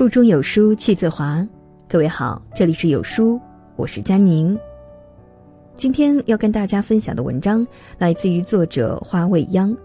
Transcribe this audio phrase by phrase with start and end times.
[0.00, 1.46] 腹中有书气自华，
[1.86, 3.38] 各位好，这里是有书，
[3.76, 4.58] 我是佳宁。
[5.74, 7.66] 今天要跟大家分享的文章
[7.98, 9.76] 来自于作者花未央。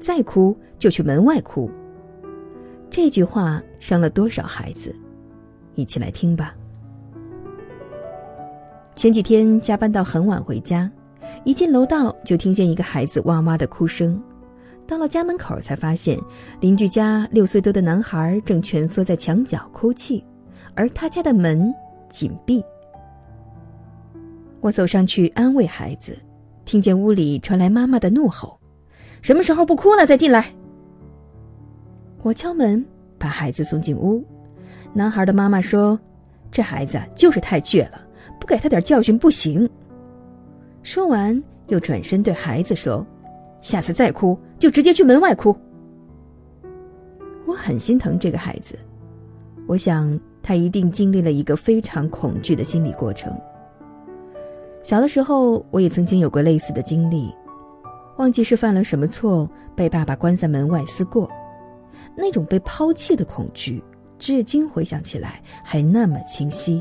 [0.00, 1.70] 再哭就去门外哭，
[2.90, 4.92] 这句话伤了多少孩子？
[5.76, 6.52] 一起来听吧。
[8.96, 10.90] 前几天加班到很晚回家，
[11.44, 14.20] 一进楼道就听见一个孩子哇哇的哭声。
[14.86, 16.18] 到了家门口，才发现
[16.60, 20.24] 邻居家六岁多的男孩正蜷缩在墙角哭泣，
[20.74, 21.74] 而他家的门
[22.08, 22.62] 紧闭。
[24.60, 26.16] 我走上去安慰孩子，
[26.64, 28.58] 听见屋里传来妈妈的怒吼
[29.22, 30.54] ：“什么时候不哭了再进来？”
[32.22, 32.84] 我敲门，
[33.18, 34.24] 把孩子送进屋。
[34.92, 35.98] 男孩的妈妈说
[36.50, 38.04] ：“这孩子就是太倔了，
[38.40, 39.68] 不给他点教训不行。”
[40.82, 43.04] 说完，又转身对孩子说。
[43.66, 45.52] 下次再哭，就直接去门外哭。
[47.44, 48.78] 我很心疼这个孩子，
[49.66, 53.36] 我想他一定经历了一个非常恐惧的心理过程。
[54.84, 57.34] 小的时候，我也曾经有过类似的经历，
[58.18, 61.28] 忘记是犯了什么错，被爸爸关在门外思过，
[62.16, 63.82] 那种被抛弃的恐惧，
[64.16, 66.80] 至今回想起来还那么清晰。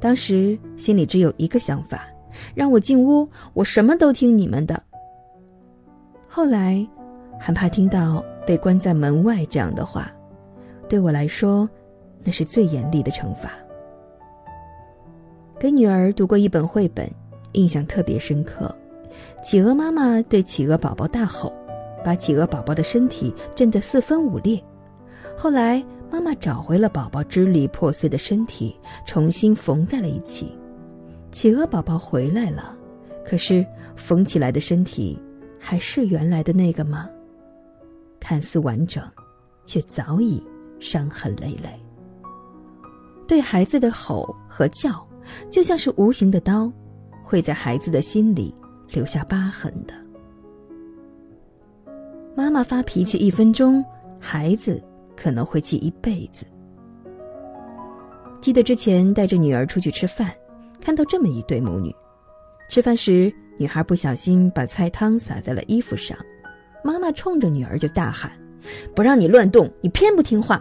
[0.00, 2.06] 当时心里只有一个想法：
[2.54, 4.82] 让我进屋，我什么都听你们的。
[6.36, 6.86] 后来，
[7.40, 10.12] 很怕听到被关在门外这样的话，
[10.86, 11.66] 对我来说，
[12.22, 13.52] 那是最严厉的惩罚。
[15.58, 17.10] 给女儿读过一本绘本，
[17.52, 18.70] 印象特别深刻。
[19.42, 21.50] 企鹅妈妈对企鹅宝宝大吼，
[22.04, 24.62] 把企鹅宝宝的身体震得四分五裂。
[25.38, 30.54] 后来，妈妈找回了宝宝支离破碎的身体，重新缝在了一起。
[31.32, 32.76] 企鹅宝宝回来了，
[33.24, 33.64] 可是
[33.96, 35.18] 缝起来的身体。
[35.68, 37.10] 还是原来的那个吗？
[38.20, 39.02] 看似完整，
[39.64, 40.40] 却早已
[40.78, 41.68] 伤痕累累。
[43.26, 45.04] 对孩子的吼和叫，
[45.50, 46.72] 就像是无形的刀，
[47.24, 48.54] 会在孩子的心里
[48.92, 49.94] 留下疤痕的。
[52.36, 53.84] 妈妈发脾气一分钟，
[54.20, 54.80] 孩子
[55.16, 56.46] 可能会记一辈子。
[58.40, 60.32] 记得之前带着女儿出去吃饭，
[60.80, 61.92] 看到这么一对母女，
[62.68, 63.34] 吃饭时。
[63.58, 66.16] 女孩不小心把菜汤洒在了衣服上，
[66.84, 68.30] 妈妈冲着女儿就大喊
[68.94, 70.60] ：“不让你乱动，你偏不听话！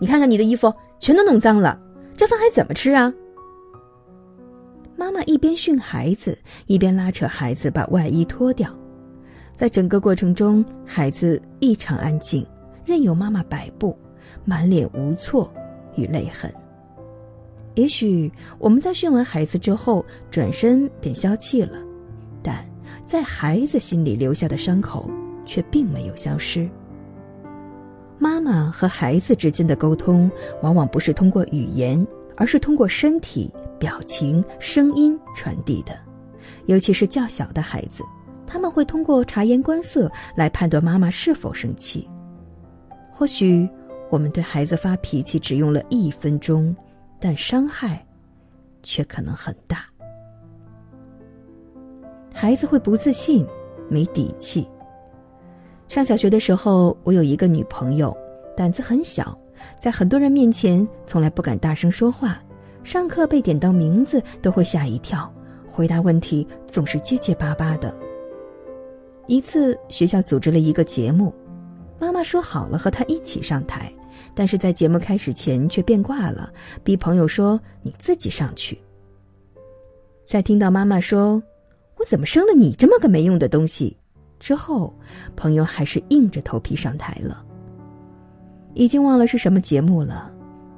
[0.00, 1.78] 你看看你的衣服，全都弄脏了，
[2.16, 3.12] 这饭还怎么吃啊？”
[4.96, 8.74] 妈妈一边训孩子，一边拉扯孩子把外衣脱掉。
[9.54, 12.46] 在整个过程中，孩子异常安静，
[12.84, 13.96] 任由妈妈摆布，
[14.44, 15.52] 满脸无措
[15.96, 16.50] 与泪痕。
[17.74, 21.85] 也许我们在训完孩子之后，转身便消气了。
[23.06, 25.08] 在孩子心里留下的伤口
[25.46, 26.68] 却并没有消失。
[28.18, 30.30] 妈妈和孩子之间的沟通，
[30.62, 32.04] 往往不是通过语言，
[32.36, 35.96] 而是通过身体、表情、声音传递的。
[36.66, 38.02] 尤其是较小的孩子，
[38.46, 42.08] 他们会通过察言观色来判断妈妈是否生气。
[43.12, 43.68] 或许
[44.10, 46.74] 我们对孩子发脾气只用了一分钟，
[47.20, 48.04] 但伤害
[48.82, 49.84] 却可能很大。
[52.38, 53.46] 孩子会不自信、
[53.88, 54.68] 没底气。
[55.88, 58.14] 上小学的时候，我有一个女朋友，
[58.54, 59.36] 胆子很小，
[59.80, 62.38] 在很多人面前从来不敢大声说话，
[62.84, 65.32] 上课被点到名字都会吓一跳，
[65.66, 67.96] 回答问题总是结结巴巴的。
[69.26, 71.32] 一次学校组织了一个节目，
[71.98, 73.90] 妈妈说好了和她一起上台，
[74.34, 76.52] 但是在节目开始前却变卦了，
[76.84, 78.78] 逼朋友说你自己上去。
[80.26, 81.42] 在听到妈妈说。
[81.98, 83.96] 我怎么生了你这么个没用的东西？
[84.38, 84.94] 之后，
[85.34, 87.42] 朋友还是硬着头皮上台了。
[88.74, 90.30] 已经忘了是什么节目了，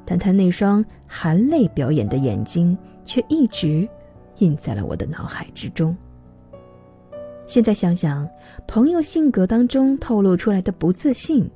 [0.04, 3.88] 但他那双含泪表演的眼睛却一直
[4.38, 5.96] 印在了我的脑海之中。
[7.46, 8.28] 现在想想，
[8.68, 11.50] 朋友性格当中透露出来的不自信，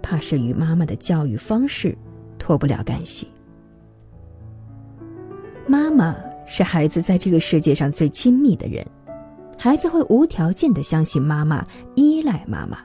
[0.00, 1.94] 怕是与妈妈的教育方式
[2.38, 3.28] 脱不了干系。
[5.66, 6.16] 妈妈
[6.46, 8.86] 是孩子在这个世界上最亲密的人。
[9.62, 11.64] 孩子会无条件的相信妈妈，
[11.94, 12.78] 依赖妈妈。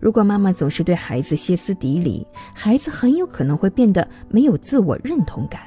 [0.00, 5.60] 如果妈妈总是对孩子歇斯底里，孩子很有可能会变得没有自我认同感。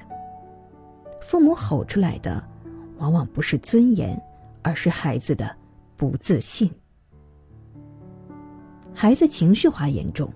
[1.21, 2.44] 父母吼出来的，
[2.97, 4.21] 往往不是尊严，
[4.63, 5.50] 而是孩子的
[5.95, 6.69] 不自信。
[8.94, 10.30] 孩子情绪化严重。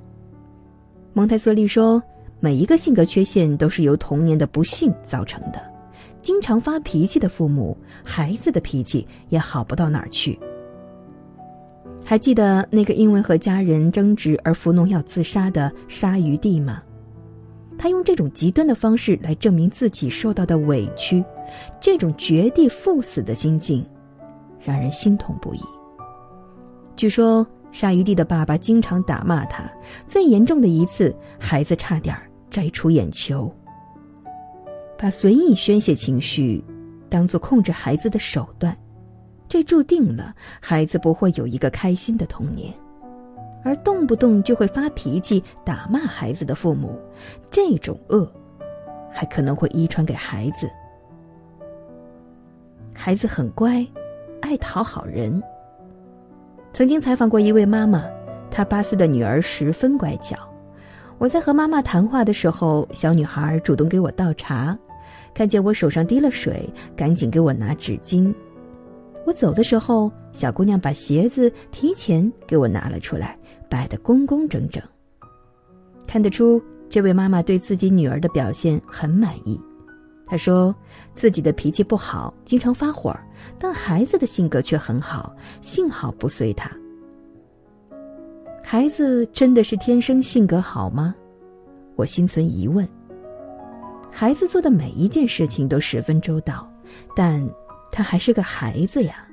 [1.11, 2.01] 蒙台梭利说，
[2.39, 5.70] 每一个性格缺陷都是由童年的不幸造成的。
[6.21, 10.39] 经常发脾气的父母，孩子的脾气也好不到哪儿去。
[12.06, 16.81] 还记得那个因为和家人争执而服农药自杀的鲨鱼弟吗？
[17.77, 21.23] 他用这种极端的方式来证明自己受到的委屈，
[21.79, 23.83] 这种绝地赴死的心境，
[24.59, 25.62] 让人心痛不已。
[26.95, 29.63] 据说鲨鱼弟的爸爸经常打骂他，
[30.06, 32.15] 最严重的一次，孩子差点
[32.50, 33.51] 摘除眼球。
[35.01, 36.63] 把随意宣泄情绪
[37.09, 38.77] 当做控制孩子的手段，
[39.50, 42.71] 这注定了孩子不会有一个开心的童年。
[43.63, 47.00] 而动不动就会发脾气、打骂孩子的父母，
[47.50, 48.31] 这种恶，
[49.12, 50.69] 还可能会遗传给孩子。
[52.94, 53.83] 孩子很乖，
[54.39, 55.42] 爱讨好人。
[56.74, 58.06] 曾经采访过一位妈妈，
[58.51, 60.38] 她八岁的女儿十分乖巧。
[61.18, 64.77] 我在和妈妈谈话的时候，小女孩主动给我倒茶，
[65.33, 68.33] 看见我手上滴了水，赶紧给我拿纸巾。
[69.25, 73.38] 我走的时候，小姑娘把鞋子提前给我拿了出来。
[73.69, 74.83] 摆得工工整整。
[76.06, 79.57] 看得出，这位妈妈对自己女儿的表现很满意。
[80.25, 80.75] 她说，
[81.13, 83.18] 自己的脾气不好，经常发火，
[83.57, 86.69] 但孩子的性格却很好，幸好不随她。
[88.62, 91.16] 孩子真的是天生性格好吗？
[91.95, 92.86] 我心存疑问。
[94.11, 96.69] 孩子做的每一件事情都十分周到，
[97.15, 97.49] 但
[97.91, 99.27] 他还是个孩子呀。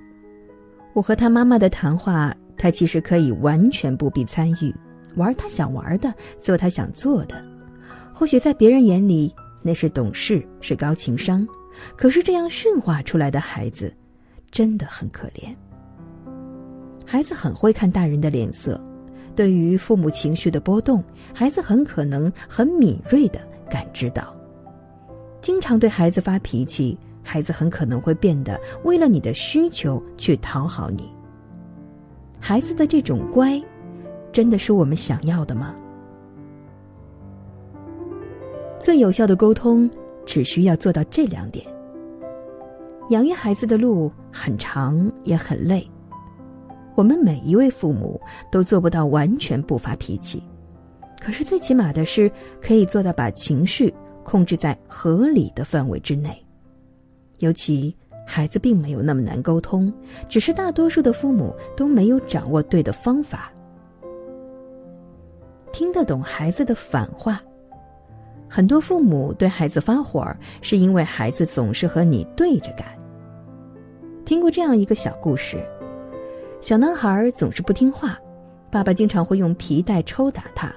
[0.95, 2.35] 我和他妈妈的谈话。
[2.61, 4.75] 他其实可以完全不必参与，
[5.15, 7.41] 玩他想玩的，做他想做的。
[8.13, 9.33] 或许在别人眼里
[9.63, 11.47] 那是懂事，是高情商，
[11.97, 13.95] 可是这样驯化出来的孩子，
[14.51, 15.55] 真的很可怜。
[17.07, 18.85] 孩子很会看大人的脸色，
[19.37, 21.01] 对于父母情绪的波动，
[21.33, 23.39] 孩子很可能很敏锐的
[23.71, 24.35] 感知到。
[25.41, 31.09] 经常对孩子发脾气，孩子很可能会变得为了你的需求去讨好你。
[32.41, 33.61] 孩子的这种乖，
[34.33, 35.75] 真的是我们想要的吗？
[38.79, 39.91] 最有效的沟通，
[40.25, 41.67] 只需要做到这两点。
[43.11, 45.89] 养育孩子的路很长，也很累。
[46.95, 48.21] 我们每一位父母
[48.51, 50.43] 都做不到完全不发脾气，
[51.21, 52.31] 可是最起码的是
[52.61, 53.93] 可以做到把情绪
[54.29, 56.45] 控制在合理的范围之内，
[57.39, 57.97] 尤其。
[58.31, 59.91] 孩子并没有那么难沟通，
[60.29, 63.51] 只是大多数的父母都没有掌握对的方法。
[65.73, 67.41] 听得懂孩子的反话，
[68.47, 70.23] 很多父母对孩子发火，
[70.61, 72.87] 是因为孩子总是和你对着干。
[74.27, 75.57] 听过这样一个小故事：
[76.61, 78.19] 小男孩总是不听话，
[78.71, 80.71] 爸爸经常会用皮带抽打他。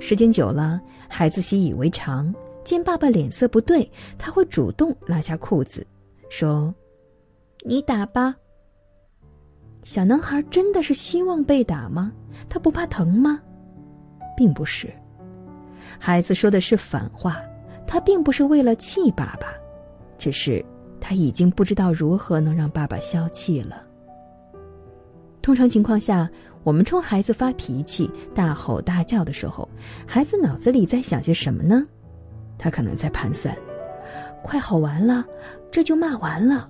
[0.00, 0.78] 时间久了，
[1.08, 2.30] 孩子习以为常，
[2.64, 3.88] 见爸爸脸色不对，
[4.18, 5.86] 他会主动拉下裤子。
[6.30, 6.74] 说
[7.64, 8.34] ：“你打吧。”
[9.84, 12.12] 小男孩真的是希望被打吗？
[12.48, 13.40] 他不怕疼吗？
[14.36, 14.92] 并不是，
[15.98, 17.40] 孩子说的是反话。
[17.86, 19.46] 他并不是为了气爸爸，
[20.18, 20.64] 只是
[20.98, 23.86] 他已经不知道如何能让爸爸消气了。
[25.42, 26.28] 通常情况下，
[26.64, 29.68] 我们冲孩子发脾气、大吼大叫的时候，
[30.06, 31.86] 孩子脑子里在想些什么呢？
[32.58, 33.56] 他可能在盘算。
[34.42, 35.24] 快好完了，
[35.70, 36.68] 这就骂完了。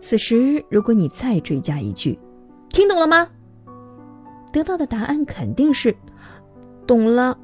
[0.00, 2.18] 此时，如果你再追加一句
[2.70, 3.28] “听懂了吗”，
[4.52, 5.94] 得到的答案肯定是
[6.86, 7.36] “懂了”。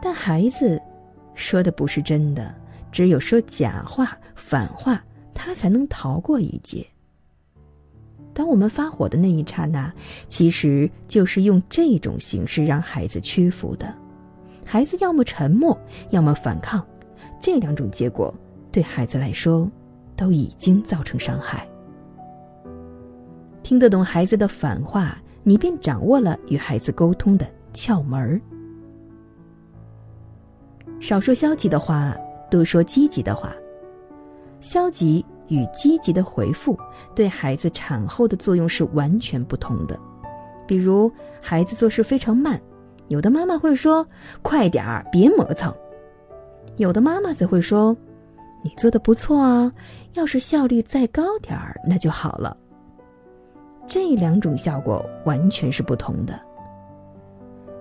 [0.00, 0.80] 但孩子
[1.34, 2.54] 说的不是真的，
[2.90, 6.86] 只有说假话、反话，他才能逃过一劫。
[8.34, 9.92] 当我们发火的那一刹那，
[10.26, 13.94] 其实就是用这种形式让孩子屈服的。
[14.64, 15.78] 孩子要么沉默，
[16.10, 16.84] 要么反抗。
[17.40, 18.32] 这两种结果
[18.70, 19.70] 对孩子来说
[20.16, 21.66] 都已经造成伤害。
[23.62, 28.40] 听得懂孩子的反话，你便掌握了与孩子沟通的窍门儿。
[31.00, 32.16] 少说消极的话，
[32.50, 33.52] 多说积极的话。
[34.60, 36.78] 消极与积极的回复
[37.16, 39.98] 对孩子产后的作用是完全不同的。
[40.64, 42.60] 比如，孩子做事非常慢，
[43.08, 44.06] 有的妈妈会说
[44.42, 45.74] ：“快点儿，别磨蹭。”
[46.76, 47.96] 有的妈妈则会说
[48.64, 49.70] ：“你做的不错啊，
[50.14, 52.56] 要是效率再高点儿，那就好了。”
[53.86, 56.40] 这两种效果完全是不同的。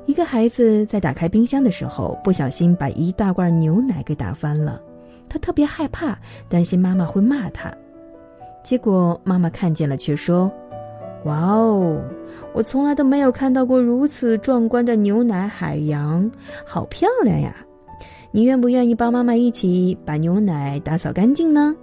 [0.07, 4.81] 一个孩子在打开冰箱的时候，不小心把一大罐牛奶给打翻了，
[5.29, 6.17] 他特别害怕，
[6.49, 7.71] 担心妈妈会骂他。
[8.63, 10.51] 结果妈妈看见了，却说
[11.25, 12.01] ：“哇哦，
[12.53, 16.29] 我从来都没有看到过如此壮观的牛奶海洋，
[16.65, 17.55] 好漂亮呀！”
[18.33, 21.75] 你愿不愿意帮妈妈一起把牛奶打扫干净呢？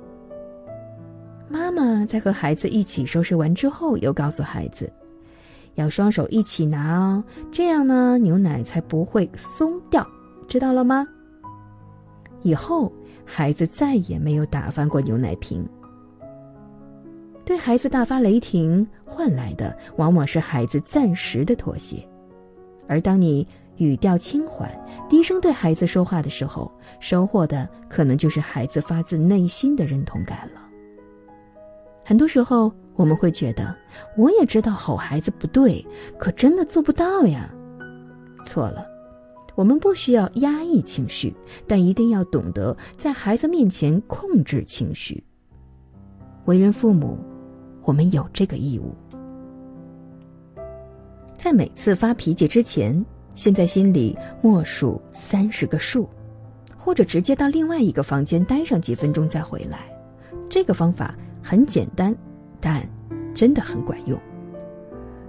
[1.46, 4.90] 妈妈在和孩子一起收拾完之后，又告诉孩子，
[5.74, 10.06] 要双手一起拿哦，这样呢，牛奶才不会松掉，
[10.48, 11.06] 知道了吗？
[12.42, 12.90] 以后
[13.24, 15.68] 孩子再也没有打翻过牛奶瓶。
[17.48, 22.06] 对孩子大发雷霆换来的往往是孩子暂时的妥协，
[22.86, 24.70] 而当你语调轻缓、
[25.08, 30.60] 低声对孩子说话的时候，收获的可能就是孩子发自内心的认同感了。
[32.04, 33.74] 很多时候，我们会觉得，
[34.14, 35.82] 我也知道吼孩子不对，
[36.18, 37.50] 可真的做不到呀。
[38.44, 38.86] 错了，
[39.54, 41.34] 我们不需要压抑情绪，
[41.66, 45.24] 但一定要懂得在孩子面前控制情绪。
[46.44, 47.18] 为人父母。
[47.88, 48.94] 我们有这个义务，
[51.38, 53.02] 在每次发脾气之前，
[53.34, 56.06] 先在心里默数三十个数，
[56.76, 59.88] 或者直接到另外一个房间待上几分钟再回来。
[60.50, 62.14] 这个方法很简单，
[62.60, 62.86] 但
[63.34, 64.20] 真的很管用。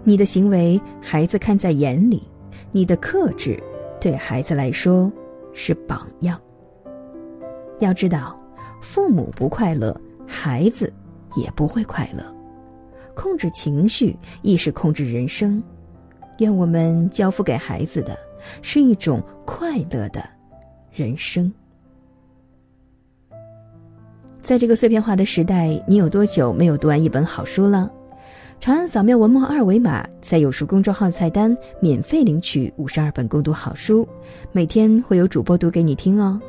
[0.03, 2.21] 你的行为，孩子看在眼里；
[2.73, 3.57] 你的克制，
[4.01, 5.09] 对孩子来说
[5.53, 6.37] 是榜样。
[7.79, 8.37] 要知道，
[8.81, 9.97] 父母不快乐，
[10.27, 10.91] 孩子
[11.37, 12.37] 也不会快乐。
[13.19, 15.61] 控制情绪，亦是控制人生。
[16.37, 18.17] 愿我们交付给孩子的，
[18.61, 20.23] 是一种快乐的
[20.89, 21.51] 人生。
[24.41, 27.91] 在这个碎片化的时代，你有多久没有读完一本好书了？
[28.61, 34.07] 长按扫描文末二维码，在有书公众号菜单免费领取五十二本共读好书，
[34.53, 36.39] 每天会有主播读给你听哦。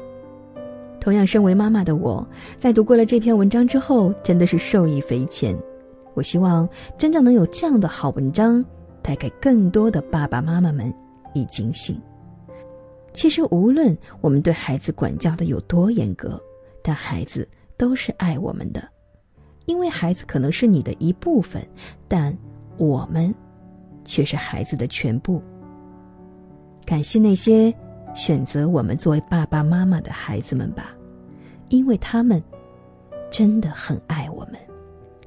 [1.01, 2.25] 同样，身为妈妈的我，
[2.61, 5.59] 在读过了这篇文章之后，真的是受益匪浅。
[6.21, 8.63] 我希望真正能有这样的好文章，
[9.01, 10.95] 带给更多的爸爸妈妈们
[11.33, 11.99] 以警醒。
[13.15, 16.39] 其实，无论我们对孩子管教的有多严格，
[16.83, 17.49] 但孩子
[17.79, 18.87] 都是爱我们的，
[19.65, 21.67] 因为孩子可能是你的一部分，
[22.07, 22.37] 但
[22.77, 23.35] 我们
[24.05, 25.43] 却是孩子的全部。
[26.85, 27.75] 感谢那些
[28.15, 30.95] 选择我们作为爸爸妈妈的孩子们吧，
[31.71, 32.43] 因为他们
[33.31, 34.61] 真的很爱我们。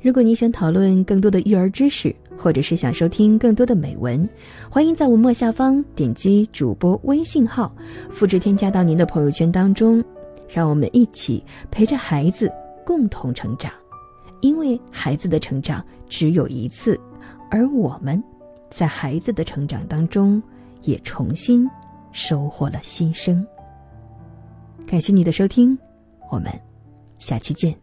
[0.04, 4.28] 如果你想讨论更多的育儿知识，或者是想收听更多的美文，
[4.70, 7.74] 欢迎在文末下方点击主播微信号，
[8.12, 10.04] 复制添加到您的朋友圈当中，
[10.50, 11.42] 让我们一起
[11.72, 12.52] 陪着孩子
[12.86, 13.72] 共同成长，
[14.42, 17.00] 因为孩子的成长只有一次，
[17.50, 18.22] 而我们，
[18.70, 20.44] 在孩子的成长当中
[20.82, 21.66] 也重新
[22.12, 23.46] 收获了新生。
[24.86, 25.80] 感谢你的收听，
[26.30, 26.52] 我们
[27.20, 27.83] 下期见。